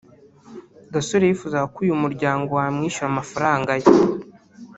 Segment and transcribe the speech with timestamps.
[0.93, 3.89] Gasore yifuza ko uyu muryango wamwishyura amafaranga ye